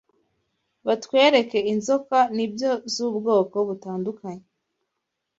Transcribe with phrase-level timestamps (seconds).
[0.87, 4.45] batwereke inzoka nibyo zubwoko butandukanye